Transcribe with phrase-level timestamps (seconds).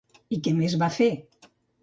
[0.37, 1.11] I què més va fer?